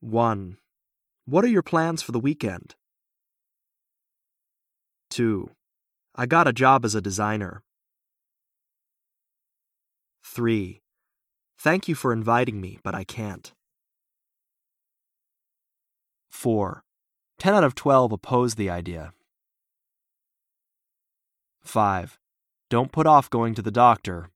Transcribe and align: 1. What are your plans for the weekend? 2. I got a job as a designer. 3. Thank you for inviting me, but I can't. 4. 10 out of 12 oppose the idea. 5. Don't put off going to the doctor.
1. 0.00 0.56
What 1.26 1.44
are 1.44 1.48
your 1.48 1.62
plans 1.62 2.00
for 2.02 2.12
the 2.12 2.18
weekend? 2.18 2.74
2. 5.10 5.50
I 6.14 6.26
got 6.26 6.48
a 6.48 6.52
job 6.52 6.84
as 6.84 6.94
a 6.94 7.02
designer. 7.02 7.62
3. 10.24 10.80
Thank 11.58 11.88
you 11.88 11.94
for 11.94 12.12
inviting 12.12 12.60
me, 12.60 12.78
but 12.82 12.94
I 12.94 13.04
can't. 13.04 13.52
4. 16.30 16.82
10 17.38 17.54
out 17.54 17.64
of 17.64 17.74
12 17.74 18.12
oppose 18.12 18.54
the 18.54 18.70
idea. 18.70 19.12
5. 21.62 22.18
Don't 22.70 22.92
put 22.92 23.06
off 23.06 23.28
going 23.28 23.54
to 23.54 23.62
the 23.62 23.70
doctor. 23.70 24.30